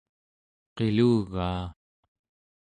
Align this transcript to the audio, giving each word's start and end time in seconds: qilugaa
qilugaa 0.75 1.65